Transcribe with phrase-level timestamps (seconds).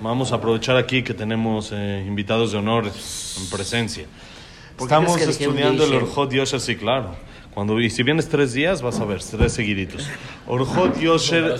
[0.00, 4.06] Vamos a aprovechar aquí que tenemos eh, invitados de honor en presencia.
[4.76, 5.94] ¿Por qué Estamos estudiando el?
[5.94, 7.14] Orjot Yosher, sí, claro.
[7.54, 10.06] Cuando, y si vienes tres días, vas a ver, tres seguiditos.
[10.46, 11.56] Orjot Yosher,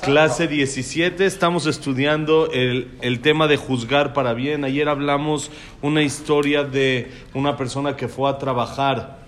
[0.00, 1.26] clase 17.
[1.26, 4.64] Estamos estudiando el, el tema de juzgar para bien.
[4.64, 5.50] Ayer hablamos
[5.82, 9.18] una historia de una persona que fue a trabajar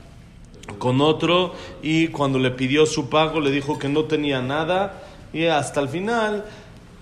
[0.79, 5.03] con otro y cuando le pidió su pago le dijo que no tenía nada
[5.33, 6.45] y hasta el final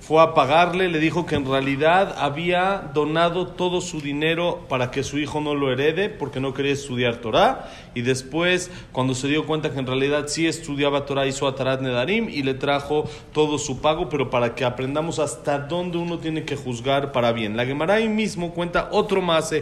[0.00, 5.04] fue a pagarle, le dijo que en realidad había donado todo su dinero para que
[5.04, 9.46] su hijo no lo herede porque no quería estudiar Torah y después cuando se dio
[9.46, 13.80] cuenta que en realidad sí estudiaba Torah hizo Atarat Nedarim y le trajo todo su
[13.80, 17.56] pago pero para que aprendamos hasta dónde uno tiene que juzgar para bien.
[17.56, 19.52] La Gemara ahí mismo cuenta otro más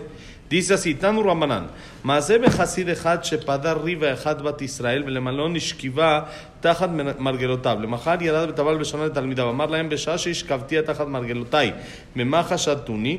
[0.51, 1.69] Así, Tanu Ramanan,
[2.05, 6.21] מעשה בחסיד אחד שפדה ריבה אחד בת ישראל ולמלון השכיבה
[6.61, 7.79] תחת מרגלותיו.
[7.83, 9.51] למחר ירד וטבל בשנה לתלמידיו.
[9.51, 11.73] אמר להם בשעה שהשכבתיה תחת מרגלותיי,
[12.17, 13.19] ממה חשדתוני?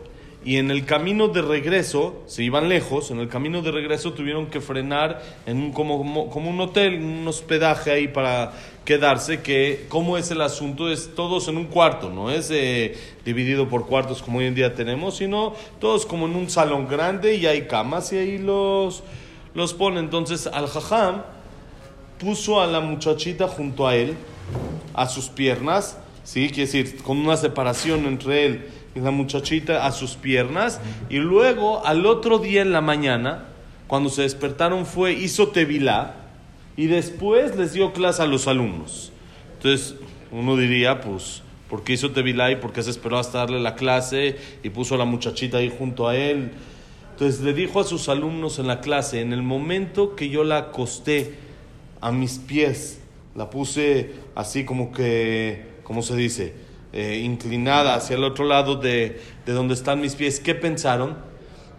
[0.43, 4.47] y en el camino de regreso, se iban lejos, en el camino de regreso tuvieron
[4.47, 8.53] que frenar en un, como, como, como un hotel, un hospedaje ahí para
[8.83, 13.69] quedarse, que cómo es el asunto, es todos en un cuarto, no es eh, dividido
[13.69, 17.45] por cuartos como hoy en día tenemos, sino todos como en un salón grande y
[17.45, 19.03] hay camas y ahí los,
[19.53, 19.99] los pone.
[19.99, 21.21] Entonces al jajam
[22.17, 24.15] puso a la muchachita junto a él,
[24.95, 26.47] a sus piernas, ¿sí?
[26.47, 32.05] Quiere decir, con una separación entre él la muchachita a sus piernas, y luego al
[32.05, 33.45] otro día en la mañana,
[33.87, 36.15] cuando se despertaron, fue, hizo tevilá,
[36.77, 39.11] y después les dio clase a los alumnos.
[39.57, 39.95] Entonces,
[40.31, 43.75] uno diría, pues, ¿por qué hizo tevilá y por qué se esperó hasta darle la
[43.75, 46.51] clase y puso a la muchachita ahí junto a él?
[47.11, 50.57] Entonces le dijo a sus alumnos en la clase, en el momento que yo la
[50.57, 51.35] acosté
[51.99, 52.99] a mis pies,
[53.35, 56.70] la puse así como que, ¿cómo se dice?
[56.93, 60.41] Eh, inclinada hacia el otro lado de, de donde están mis pies.
[60.41, 61.17] ¿Qué pensaron?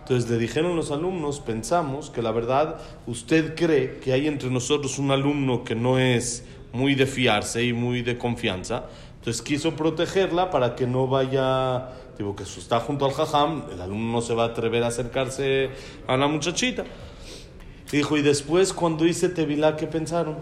[0.01, 4.99] Entonces le dijeron los alumnos, pensamos que la verdad usted cree que hay entre nosotros
[4.99, 8.87] un alumno que no es muy de fiarse y muy de confianza.
[9.19, 13.81] Entonces quiso protegerla para que no vaya, digo que si está junto al jajam, el
[13.81, 15.71] alumno no se va a atrever a acercarse
[16.09, 16.85] a la muchachita.
[17.93, 20.39] Dijo, y después cuando hice Tevilá, ¿qué pensaron?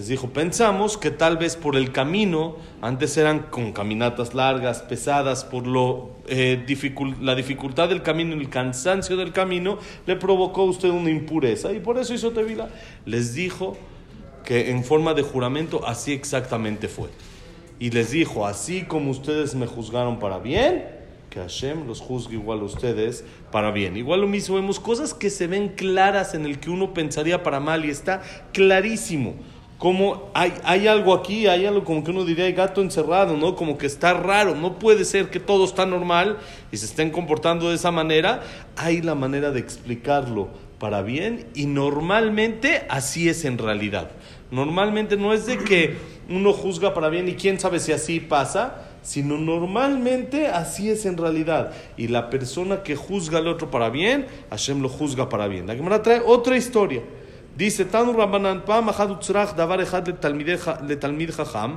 [0.00, 5.44] Les dijo, pensamos que tal vez por el camino, antes eran con caminatas largas, pesadas,
[5.44, 6.64] por lo, eh,
[7.20, 11.80] la dificultad del camino, el cansancio del camino, le provocó a usted una impureza y
[11.80, 12.70] por eso hizo Tevilá.
[13.04, 13.76] Les dijo
[14.42, 17.10] que en forma de juramento así exactamente fue.
[17.78, 20.82] Y les dijo, así como ustedes me juzgaron para bien,
[21.28, 23.22] que Hashem los juzgue igual a ustedes
[23.52, 23.98] para bien.
[23.98, 27.60] Igual lo mismo, vemos cosas que se ven claras en el que uno pensaría para
[27.60, 28.22] mal y está
[28.54, 29.34] clarísimo.
[29.80, 33.56] Como hay, hay algo aquí, hay algo como que uno diría, hay gato encerrado, ¿no?
[33.56, 36.36] Como que está raro, no puede ser que todo está normal
[36.70, 38.42] y se estén comportando de esa manera.
[38.76, 40.48] Hay la manera de explicarlo
[40.78, 44.10] para bien y normalmente así es en realidad.
[44.50, 45.96] Normalmente no es de que
[46.28, 51.16] uno juzga para bien y quién sabe si así pasa, sino normalmente así es en
[51.16, 51.72] realidad.
[51.96, 55.66] Y la persona que juzga al otro para bien, Hashem lo juzga para bien.
[55.66, 57.00] La Gemara trae otra historia.
[57.59, 61.71] Dice, Tanu Rabbanan, פעם אחת הוצרך דבר אחד לתלמידי ח- לתלמיד חכם,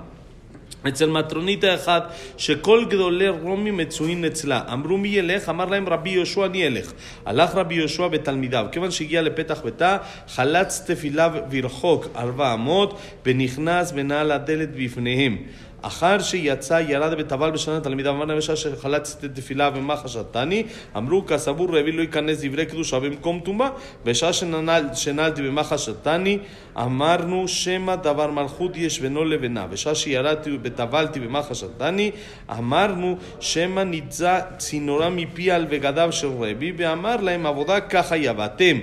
[0.89, 2.01] אצל מטרונית אחד,
[2.37, 4.63] שכל גדולי רומי מצויים אצלה.
[4.73, 5.49] אמרו מי ילך?
[5.49, 6.93] אמר להם רבי יהושע אני אלך.
[7.27, 8.67] הלך רבי יהושע בתלמידיו.
[8.73, 9.97] כיוון שהגיע לפתח ביתה,
[10.29, 15.37] חלץ תפיליו ורחוק ארבע אמות, ונכנס ונעל הדלת בפניהם.
[15.83, 20.63] אחר שיצא ירד וטבל בשנה תלמידיו, אמר להם בשעה שחלצתי תפילה ומה חשדתני?
[20.97, 23.69] אמרו כסבור רבי לא ייכנס דברי קדושה במקום טומאה,
[24.05, 26.39] בשעה שנעל, שנעלתי במה חשדתני,
[26.77, 32.11] אמרנו שמא דבר מלכות יש בינו לבינה, בשעה שירדתי וטבלתי במה חשדתני,
[32.59, 38.79] אמרנו שמא ניצא צינורה מפי על בגדיו של רבי, ואמר להם עבודה ככה היה, ואתם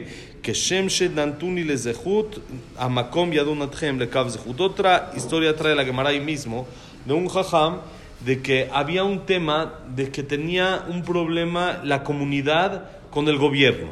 [0.47, 2.39] כשם שדנתוני לזכות,
[2.77, 4.59] המקום ידון אתכם לקו זכות.
[4.59, 6.67] Otra historia trae la Gemara ahí mismo
[7.04, 7.80] de un jajam
[8.24, 13.88] de que había un tema de que tenía un problema la comunidad con el gobierno.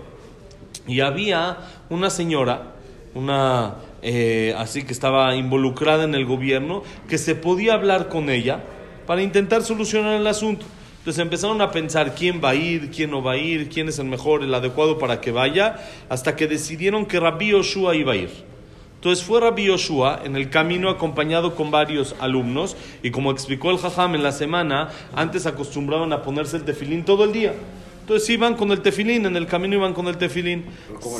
[0.86, 1.58] Y había
[1.90, 2.74] una señora,
[3.14, 8.62] una eh, así que estaba involucrada en el gobierno, que se podía hablar con ella
[9.06, 10.66] para intentar solucionar el asunto.
[10.98, 13.98] Entonces empezaron a pensar quién va a ir, quién no va a ir, quién es
[13.98, 15.76] el mejor, el adecuado para que vaya,
[16.08, 18.30] hasta que decidieron que Rabbi Yoshua iba a ir.
[18.98, 23.78] Entonces fue Rabbi Yoshua en el camino acompañado con varios alumnos y como explicó el
[23.78, 27.54] Jajam en la semana, antes acostumbraban a ponerse el tefilín todo el día.
[28.00, 30.64] Entonces iban con el tefilín, en el camino iban con el tefilín.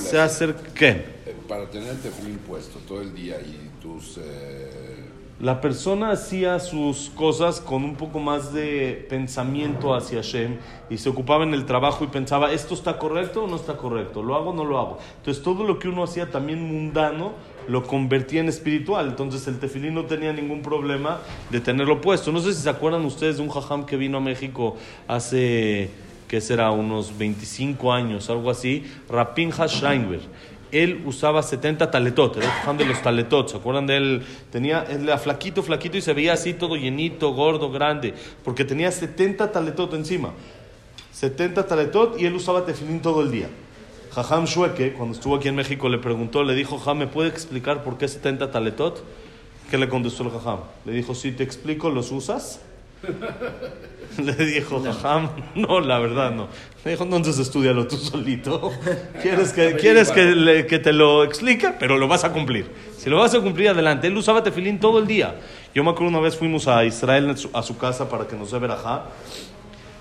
[0.00, 1.04] Se acerquen.
[1.25, 4.19] Eh, para tener el tefilín puesto todo el día y tus...
[4.19, 5.04] Eh,
[5.38, 10.56] la persona hacía sus cosas con un poco más de pensamiento hacia Hashem
[10.90, 14.20] y se ocupaba en el trabajo y pensaba, ¿esto está correcto o no está correcto?
[14.20, 14.98] ¿Lo hago o no lo hago?
[15.19, 17.34] Entonces todo lo que uno hacía también mundano
[17.68, 19.08] lo convertía en espiritual.
[19.08, 21.20] Entonces el tefilín no tenía ningún problema
[21.50, 22.32] de tenerlo puesto.
[22.32, 24.76] No sé si se acuerdan ustedes de un jajam que vino a México
[25.06, 25.90] hace
[26.28, 30.20] que será unos 25 años, algo así, Rapin Scheinberg.
[30.70, 34.22] Él usaba 70 taletot, era fan de los taletot, ¿se acuerdan de él?
[34.52, 38.12] Tenía, él era flaquito, flaquito y se veía así todo llenito, gordo, grande,
[38.44, 40.34] porque tenía 70 taletot encima.
[41.12, 43.48] 70 taletot y él usaba tefilín todo el día.
[44.12, 47.82] Jajam Shueke, cuando estuvo aquí en México, le preguntó, le dijo, Jajam, ¿me puede explicar
[47.84, 49.02] por qué 70 taletot?
[49.70, 50.60] ¿Qué le contestó el Jajam?
[50.84, 52.60] Le dijo, si te explico, ¿los usas?
[54.19, 56.49] Le dijo, Jajam, no, la verdad no.
[56.84, 58.72] Le dijo, entonces estudialo tú solito.
[59.22, 61.72] ¿Quieres, que, ¿quieres que, que, te lo explique?
[61.78, 62.69] Pero lo vas a cumplir.
[62.96, 64.08] Si lo vas a cumplir, adelante.
[64.08, 65.37] Él usaba tefilín todo el día.
[65.75, 68.58] Yo me acuerdo una vez fuimos a Israel a su casa para que nos dé
[68.58, 69.04] verajá.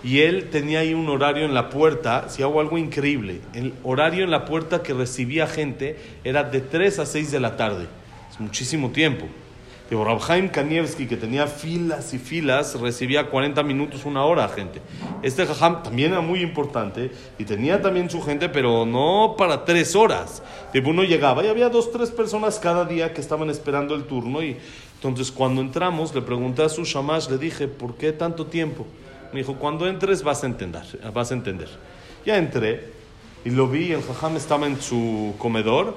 [0.04, 4.24] Y él tenía ahí un horario en la puerta, si hago algo increíble, el horario
[4.24, 7.88] en la puerta que recibía gente era de 3 a 6 de la tarde.
[8.30, 9.26] Es muchísimo tiempo.
[9.90, 14.82] Digo, Rabhaim Kanievski, que tenía filas y filas, recibía 40 minutos, una hora gente.
[15.24, 17.10] Este jajam también era muy importante
[17.40, 20.44] y tenía también su gente, pero no para tres horas.
[20.74, 24.44] Tipo, uno llegaba y había dos, tres personas cada día que estaban esperando el turno.
[24.44, 24.58] Y
[24.96, 28.86] entonces, cuando entramos, le pregunté a su shamash, le dije, ¿por qué tanto tiempo?
[29.32, 30.84] Me dijo, cuando entres vas a entender.
[31.14, 31.70] Vas a entender.
[32.26, 32.92] Ya entré
[33.46, 35.96] y lo vi, el jajam estaba en su comedor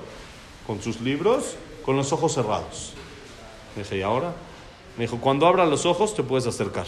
[0.67, 2.93] con sus libros, con los ojos cerrados.
[3.75, 4.33] Me dije, ¿y ahora?
[4.97, 6.87] Me dijo, cuando abra los ojos te puedes acercar.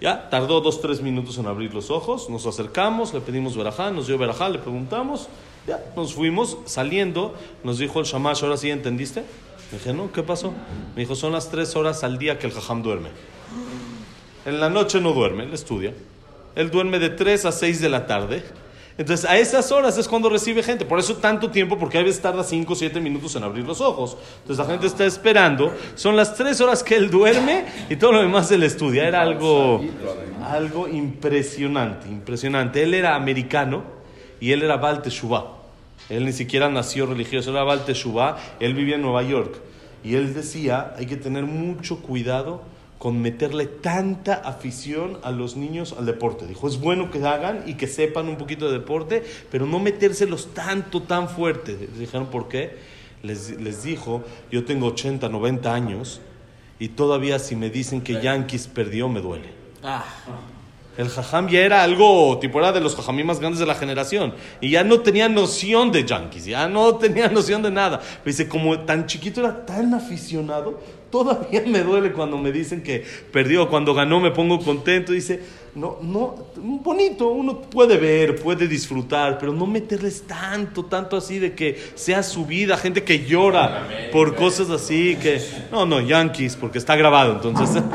[0.00, 4.06] Ya, tardó dos, tres minutos en abrir los ojos, nos acercamos, le pedimos verajá, nos
[4.06, 5.28] dio verajá, le preguntamos,
[5.66, 9.24] ya, nos fuimos, saliendo, nos dijo el shamash, ahora sí entendiste.
[9.72, 10.52] Me dije, no, ¿qué pasó?
[10.94, 13.10] Me dijo, son las tres horas al día que el jajam duerme.
[14.48, 15.92] En la noche no duerme, él estudia.
[16.54, 18.42] Él duerme de tres a seis de la tarde
[18.98, 20.84] entonces, a esas horas es cuando recibe gente.
[20.84, 23.80] Por eso tanto tiempo, porque a veces tarda 5 o 7 minutos en abrir los
[23.80, 24.16] ojos.
[24.40, 25.72] Entonces, la gente está esperando.
[25.94, 29.06] Son las 3 horas que él duerme y todo lo demás él estudia.
[29.06, 29.80] Era algo,
[30.42, 32.82] algo impresionante, impresionante.
[32.82, 33.84] Él era americano
[34.40, 35.00] y él era Baal.
[36.08, 37.82] Él ni siquiera nació religioso, era Baal.
[38.58, 39.60] Él vivía en Nueva York.
[40.02, 42.62] Y él decía, hay que tener mucho cuidado
[42.98, 46.46] con meterle tanta afición a los niños al deporte.
[46.46, 50.52] Dijo, es bueno que hagan y que sepan un poquito de deporte, pero no metérselos
[50.52, 51.76] tanto, tan fuerte.
[51.76, 52.76] dijeron, ¿por qué?
[53.22, 56.20] Les, les dijo, yo tengo 80, 90 años
[56.78, 59.48] y todavía si me dicen que Yankees perdió, me duele.
[59.82, 60.04] Ah.
[60.98, 64.34] El jajam ya era algo, tipo era de los jajamí más grandes de la generación.
[64.60, 68.00] Y ya no tenía noción de Yankees, ya no tenía noción de nada.
[68.24, 73.68] Dice, como tan chiquito era tan aficionado, todavía me duele cuando me dicen que perdió,
[73.68, 75.12] cuando ganó me pongo contento.
[75.12, 75.40] Dice,
[75.78, 81.54] no, no, bonito, uno puede ver, puede disfrutar, pero no meterles tanto, tanto así de
[81.54, 86.78] que sea su vida, gente que llora por cosas así, que, no, no, Yankees, porque
[86.78, 87.82] está grabado, entonces...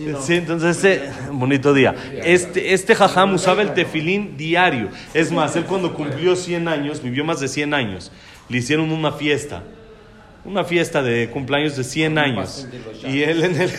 [0.20, 1.94] Sí, entonces, eh, bonito día.
[2.24, 4.88] Este, este jajam usaba el tefilín diario.
[5.12, 8.10] Es más, él cuando cumplió 100 años, vivió más de 100 años,
[8.48, 9.62] le hicieron una fiesta.
[10.44, 12.66] Una fiesta de cumpleaños de 100 años.
[13.06, 13.70] Y él en el,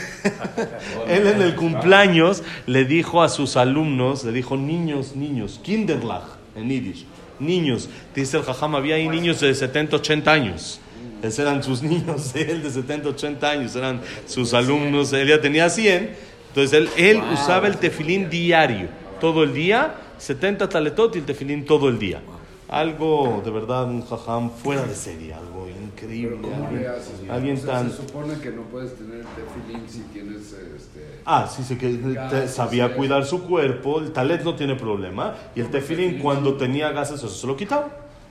[1.07, 6.23] él en el cumpleaños le dijo a sus alumnos, le dijo, niños, niños, kinderlach
[6.55, 7.05] en Yiddish,
[7.39, 7.89] niños.
[8.13, 10.79] Dice el jajam, había ahí niños de 70, 80 años.
[11.23, 15.69] Esos eran sus niños, él de 70, 80 años, eran sus alumnos, él ya tenía
[15.69, 16.11] 100.
[16.49, 18.89] Entonces él, él usaba el tefilín diario,
[19.19, 22.21] todo el día, 70 taletot y el tefilín todo el día.
[22.71, 26.37] Algo de verdad, un jajam fuera de serie, algo increíble.
[26.41, 27.29] ¿Cómo alguien, le haces?
[27.29, 27.91] Alguien tan...
[27.91, 30.53] Se supone que no puedes tener tefilín si tienes...
[30.53, 31.19] Este...
[31.25, 35.69] Ah, sí, sí, que sabía cuidar su cuerpo, el talet no tiene problema, y el
[35.69, 37.89] tefilín cuando tenía gases eso se lo quitaba.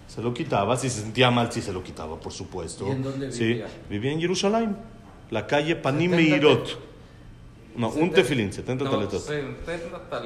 [0.08, 2.88] Se lo quitaba, si se sentía mal, sí se lo quitaba, por supuesto.
[2.88, 3.68] ¿Y en dónde vivía?
[3.68, 4.76] Sí, vivía en Jerusalén,
[5.30, 6.89] la calle Panim Meirot.
[7.76, 9.22] No, un tefilín, 70 no, taletot.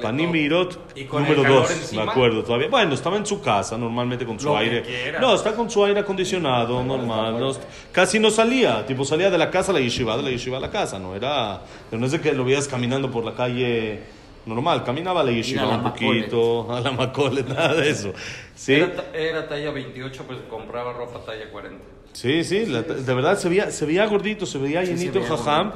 [0.01, 2.67] Panim Meirot, número 2, me acuerdo todavía.
[2.69, 4.83] Bueno, estaba en su casa, normalmente con su aire.
[5.21, 7.39] No, está con su aire acondicionado, normal.
[7.39, 7.51] No,
[7.91, 10.61] casi no salía, tipo salía de la casa a la yeshiva, de la yeshiva a
[10.61, 11.61] la casa, no era.
[11.89, 13.99] Pero no es de que lo veías caminando por la calle
[14.45, 18.13] normal, caminaba a la yeshiva un poquito, a la macole, nada de eso.
[18.55, 18.73] ¿Sí?
[19.13, 21.77] Era, talla 28, pues compraba ropa talla 40.
[22.13, 25.73] Sí, sí, de verdad se veía, se veía gordito, se veía llenito el jajam.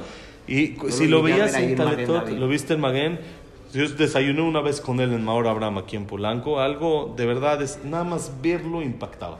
[0.49, 3.19] Y si lo veías en Taletot, lo viste en Maguen,
[3.71, 7.61] yo desayuné una vez con él en Maor Abraham aquí en Polanco, algo de verdad
[7.61, 9.39] es nada más verlo impactaba.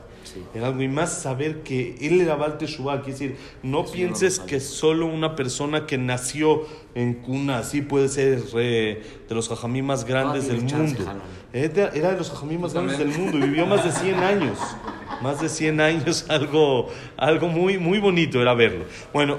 [0.54, 4.60] Era algo y más saber que él era Baal Teshuvah, quiere decir, no pienses que
[4.60, 6.64] solo una persona que nació
[6.94, 11.04] en cuna así puede ser de los jajamí más grandes del mundo.
[11.52, 14.58] Era de los jajamí más grandes del mundo y vivió más de 100 años.
[15.20, 18.84] Más de 100 años, algo, algo muy, muy bonito era verlo.
[19.12, 19.38] Bueno,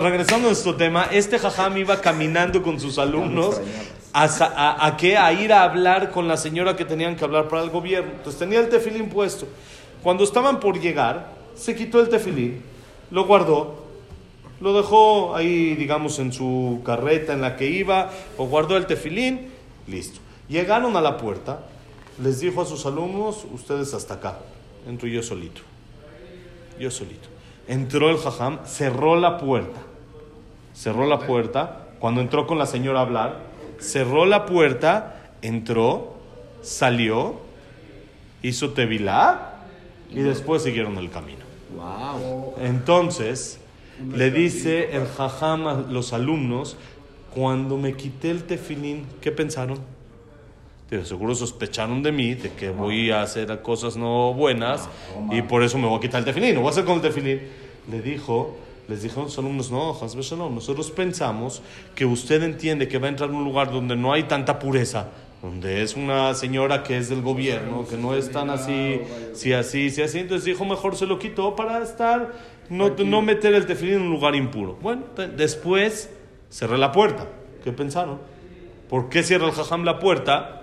[0.00, 3.60] regresando a nuestro tema, este jajam iba caminando con sus alumnos
[4.12, 7.62] a, a, a, a ir a hablar con la señora que tenían que hablar para
[7.62, 8.10] el gobierno.
[8.12, 9.46] Entonces tenía el tefilín puesto.
[10.02, 12.62] Cuando estaban por llegar, se quitó el tefilín,
[13.10, 13.84] lo guardó,
[14.60, 19.50] lo dejó ahí, digamos, en su carreta en la que iba, o guardó el tefilín,
[19.86, 20.20] listo.
[20.48, 21.66] Llegaron a la puerta,
[22.22, 24.38] les dijo a sus alumnos, ustedes hasta acá,
[24.86, 25.62] entro yo solito,
[26.78, 27.28] yo solito.
[27.68, 29.80] Entró el jajam, cerró la puerta,
[30.74, 33.40] cerró la puerta, cuando entró con la señora a hablar,
[33.78, 36.14] cerró la puerta, entró,
[36.62, 37.40] salió,
[38.42, 39.54] hizo tevilá
[40.10, 41.44] y después siguieron el camino.
[42.60, 43.60] Entonces,
[44.12, 46.76] le dice el jajam a los alumnos,
[47.34, 49.78] cuando me quité el tefilín, ¿qué pensaron?
[51.04, 54.88] Seguro sospecharon de mí, de que voy a hacer cosas no buenas
[55.30, 57.00] y por eso me voy a quitar el tefilín, no voy a hacer con el
[57.00, 57.40] tefilín.
[57.90, 58.56] Le dijo,
[58.88, 59.96] les dijo a los alumnos, no,
[60.50, 61.62] nosotros pensamos
[61.94, 65.08] que usted entiende que va a entrar a un lugar donde no hay tanta pureza,
[65.42, 69.00] donde es una señora que es del gobierno, que no es tan así,
[69.32, 72.32] si así, si así, entonces dijo mejor se lo quitó para estar,
[72.68, 74.76] no, no meter el tefilín en un lugar impuro.
[74.82, 75.04] Bueno,
[75.36, 76.10] después
[76.50, 77.28] cerré la puerta.
[77.62, 78.18] ¿Qué pensaron?
[78.88, 80.59] ¿Por qué cierra el jajam la puerta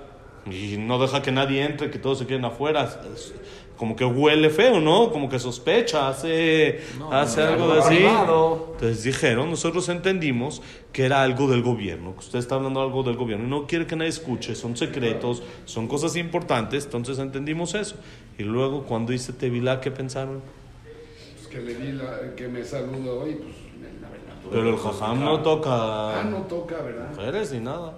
[0.51, 2.89] y no deja que nadie entre, que todos se queden afuera?
[3.77, 5.11] como que huele feo, ¿no?
[5.11, 7.97] Como que sospecha, hace, hace algo de así.
[7.97, 10.61] Entonces dijeron, nosotros entendimos
[10.91, 13.85] que era algo del gobierno, que usted está hablando algo del gobierno y no quiere
[13.85, 17.95] que nadie escuche, son secretos, son cosas importantes, entonces entendimos eso.
[18.37, 20.41] Y luego cuando hice Tevilá, ¿qué pensaron?
[21.35, 23.55] Pues que le di la, que me saludó hoy, pues
[24.01, 24.35] la verdad.
[24.51, 26.19] Pero el jajam no toca...
[26.19, 27.09] Ah, no toca, ¿verdad?
[27.11, 27.93] Mujeres ni nada.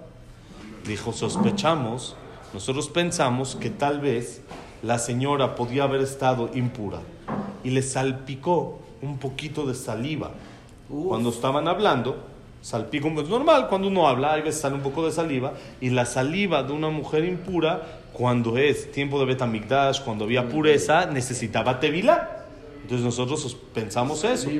[0.86, 2.16] Dijo, sospechamos,
[2.52, 4.42] nosotros pensamos que tal vez
[4.82, 7.00] la señora podía haber estado impura
[7.62, 10.32] y le salpicó un poquito de saliva.
[10.88, 12.24] Cuando estaban hablando,
[12.60, 16.04] salpicó, es normal, cuando uno habla, hay veces sale un poco de saliva, y la
[16.04, 22.39] saliva de una mujer impura, cuando es tiempo de Betamigdash, cuando había pureza, necesitaba tevila.
[22.90, 24.50] Entonces nosotros pensamos eso.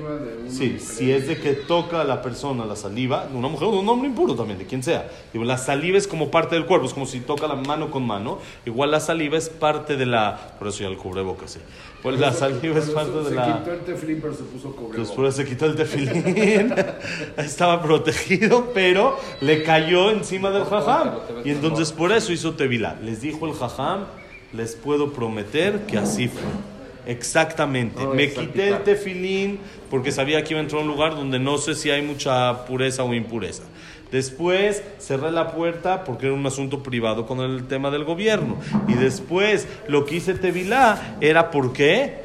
[0.47, 3.73] Sí, si es de que toca a la persona la saliva, de una mujer o
[3.73, 5.11] de un hombre impuro también, de quien sea.
[5.35, 8.39] la saliva es como parte del cuerpo, es como si toca la mano con mano.
[8.65, 10.55] Igual la saliva es parte de la...
[10.61, 11.59] Por eso ya el cubrebocas, sí.
[12.05, 13.47] Pues la saliva es parte de la...
[13.47, 15.09] Se quitó el tefilín, pero se puso cubrebocas.
[15.09, 16.73] Después se quitó el tefilín.
[17.37, 21.15] Estaba protegido, pero le cayó encima del jajam.
[21.45, 22.97] Y entonces por eso hizo tevilá.
[23.03, 24.05] Les dijo el jajam,
[24.53, 26.80] les puedo prometer que así fue.
[27.07, 28.07] Exactamente.
[28.07, 29.59] Me quité el tefilín
[29.91, 32.65] porque sabía que iba a entrar a un lugar donde no sé si hay mucha
[32.67, 33.63] pureza o impureza.
[34.11, 38.57] Después cerré la puerta porque era un asunto privado con el tema del gobierno.
[38.89, 42.23] Y después lo que hice tevilá era ¿por qué?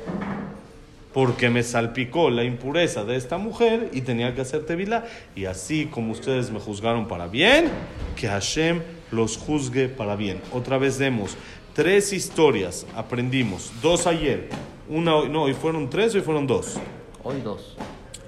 [1.14, 5.06] Porque me salpicó la impureza de esta mujer y tenía que hacer tevilá.
[5.36, 7.70] Y así como ustedes me juzgaron para bien,
[8.16, 10.42] que Hashem los juzgue para bien.
[10.52, 11.38] Otra vez vemos
[11.76, 13.70] Tres historias aprendimos.
[13.82, 14.48] Dos ayer.
[14.88, 15.28] Una hoy.
[15.28, 16.78] No, hoy fueron tres, hoy fueron dos.
[17.22, 17.76] Hoy dos.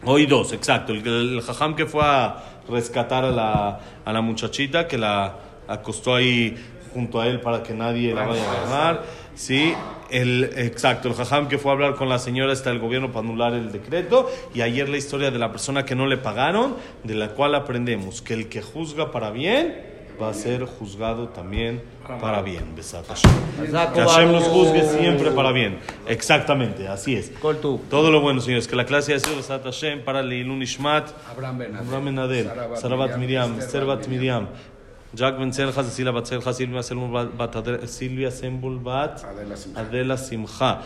[0.04, 0.92] Hoy dos, exacto.
[0.92, 6.16] El, el jajam que fue a rescatar a la, a la muchachita, que la acostó
[6.16, 6.58] ahí
[6.94, 9.04] junto a él para que nadie la vaya a agarrar.
[9.34, 9.74] Sí,
[10.12, 13.26] el, exacto, el jajam que fue a hablar con la señora está el gobierno para
[13.26, 14.30] anular el decreto.
[14.54, 16.76] Y ayer la historia de la persona que no le pagaron,
[17.06, 21.82] de la cual aprendemos que el que juzga para bien va a ser juzgado también
[22.20, 22.76] para bien.
[22.76, 25.80] Que Hashem nos juzgue siempre para bien.
[26.08, 27.32] Exactamente, así es.
[27.90, 28.68] Todo lo bueno, señores.
[28.68, 33.62] Que la clase ha sido Besat Hashem para Leilun Ishmat, Abraham Ben Adel, Sarabat Miriam,
[33.62, 34.48] Servat Miriam.
[35.14, 37.10] Jack Ben Selja, Cecilia Bat Selja, Silvia Sembul
[38.80, 39.24] Bat,
[39.76, 40.82] Adela Simcha,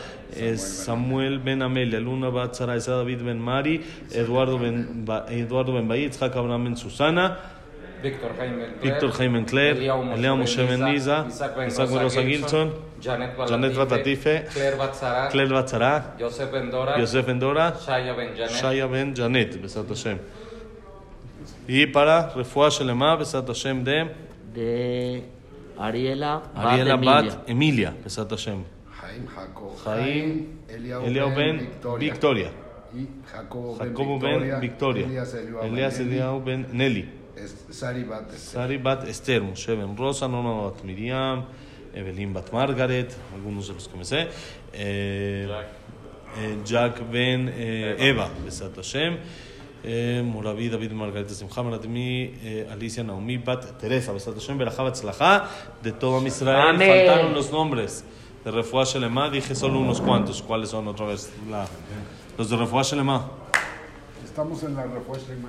[0.55, 6.75] Samuel Ben Amelia, Luna Bat Sara, David Ben Mari, Eduardo Ben Bayit, Jack Abraham Ben
[6.77, 7.37] Susana.
[8.01, 13.35] Víctor Jaime Víctor Jaime Claire, Lea Moshe Benliza, Isaac Ben Rosa Gilson, Janet
[13.75, 20.19] Batatife, Claire Batzara, Joseph Endora, Shaya Ben Janet, Besat Hashem.
[21.67, 24.09] Y para Refuah Shelema, Besat Hashem de
[24.53, 25.23] de
[25.77, 27.11] Ariela, Ariela Emilia.
[27.11, 28.63] Bat Emilia, Besat Hashem.
[29.01, 29.77] Jaim Jacob.
[29.85, 32.51] Jaim Eliao Eliao Ben Victoria.
[32.93, 34.51] Y Jacobo Ben Victoria.
[34.51, 35.05] Ben Victoria.
[35.05, 35.99] Elías Eliao Elias.
[35.99, 37.20] Eliao Ben Nelly.
[37.69, 38.31] Sari Bat.
[38.31, 41.45] Sari Bat Esther, Moshe Ben Rosa, Nona Bat Miriam,
[41.93, 44.27] Evelyn Bat Margaret, algunos de los que me sé.
[44.73, 45.47] Eh,
[46.37, 49.17] eh, Jack Ben eh, Eva, Besat Hashem.
[49.83, 55.47] Moravi David Margaret Simcha Maratmi, Alicia Naomi Bat Teresa, Besat Hashem, Bat Tzlajá,
[55.81, 56.75] de todo Israel.
[56.75, 57.07] Amén.
[57.07, 58.03] Faltaron los nombres
[58.45, 60.41] de Refuah Shelema, dije solo unos cuantos.
[60.43, 61.31] ¿Cuáles son otra vez?
[61.49, 61.67] La-
[62.37, 63.31] los de Refuah Shelema.
[64.23, 65.39] Estamos en la respuesta de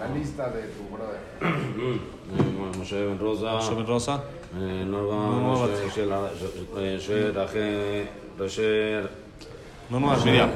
[0.00, 1.46] la lista de tu brother.
[2.80, 4.18] משה בן רוזה, Moshe Ben Rosa, אה,
[4.86, 7.58] נורבה, נורבה משה בת- של- אה, של רחל,
[8.48, 9.06] של-
[9.90, 10.48] no, no, Miriam.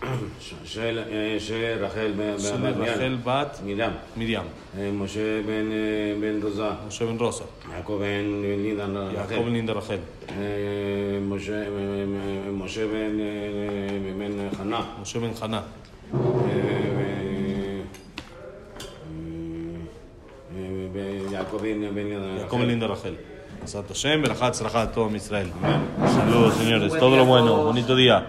[0.65, 3.19] של אה, של רחל ב- של בת רחל מרים.
[3.23, 3.91] בת מרים.
[4.17, 4.77] Miriam.
[4.79, 7.73] אה, משה בן אה, בן רוזה, Moshe Ben Rosa.
[7.75, 9.35] יעקב בן לידן Jacob רחל.
[9.35, 10.29] Linda Rachel.
[10.29, 10.35] אה,
[11.21, 15.61] משה אה, אה, משה בן אה, בן חנה.
[21.48, 23.16] Jacobín ben León Jacob lindo Rachel.
[23.64, 25.50] Santo Shem, Berajat, Sarajat, todo Israel.
[26.14, 26.92] Saludos, señores.
[26.98, 27.64] Todo lo bueno.
[27.64, 28.26] Bonito día.